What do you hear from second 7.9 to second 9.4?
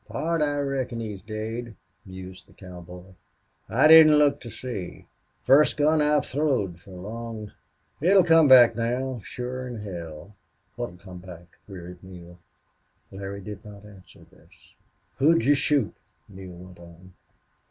It 'll come back now,